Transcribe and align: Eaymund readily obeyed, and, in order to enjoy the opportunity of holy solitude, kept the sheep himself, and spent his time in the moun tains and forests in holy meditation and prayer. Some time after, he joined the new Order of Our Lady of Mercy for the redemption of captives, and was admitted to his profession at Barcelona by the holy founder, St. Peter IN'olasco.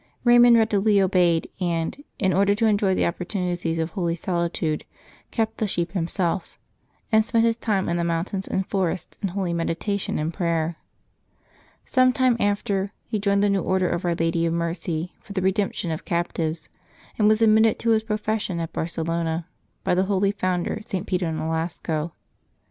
Eaymund 0.25 0.55
readily 0.57 0.99
obeyed, 0.99 1.47
and, 1.59 2.03
in 2.17 2.33
order 2.33 2.55
to 2.55 2.65
enjoy 2.65 2.95
the 2.95 3.05
opportunity 3.05 3.79
of 3.79 3.91
holy 3.91 4.15
solitude, 4.15 4.83
kept 5.29 5.59
the 5.59 5.67
sheep 5.67 5.91
himself, 5.91 6.57
and 7.11 7.23
spent 7.23 7.45
his 7.45 7.55
time 7.55 7.87
in 7.87 7.97
the 7.97 8.03
moun 8.03 8.25
tains 8.25 8.47
and 8.47 8.65
forests 8.65 9.19
in 9.21 9.27
holy 9.27 9.53
meditation 9.53 10.17
and 10.17 10.33
prayer. 10.33 10.75
Some 11.85 12.13
time 12.13 12.35
after, 12.39 12.91
he 13.05 13.19
joined 13.19 13.43
the 13.43 13.49
new 13.51 13.61
Order 13.61 13.89
of 13.89 14.03
Our 14.03 14.15
Lady 14.15 14.43
of 14.47 14.53
Mercy 14.53 15.13
for 15.21 15.33
the 15.33 15.41
redemption 15.43 15.91
of 15.91 16.03
captives, 16.03 16.67
and 17.19 17.27
was 17.27 17.39
admitted 17.43 17.77
to 17.77 17.91
his 17.91 18.01
profession 18.01 18.59
at 18.59 18.73
Barcelona 18.73 19.45
by 19.83 19.93
the 19.93 20.05
holy 20.05 20.31
founder, 20.31 20.79
St. 20.83 21.05
Peter 21.05 21.27
IN'olasco. 21.27 22.13